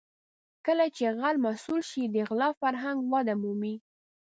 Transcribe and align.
کله 0.65 0.85
چې 0.95 1.03
غل 1.19 1.35
مسوول 1.45 1.81
شي 1.89 2.03
د 2.07 2.17
غلا 2.29 2.49
فرهنګ 2.61 2.97
وده 3.13 3.33
مومي. 3.41 3.75